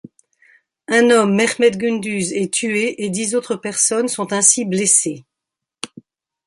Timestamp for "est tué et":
2.33-3.11